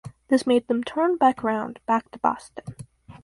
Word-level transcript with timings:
This 0.29 0.47
made 0.47 0.67
them 0.67 0.83
turn 0.83 1.17
back 1.17 1.43
around 1.43 1.79
back 1.85 2.09
to 2.09 2.17
Boston. 2.17 2.75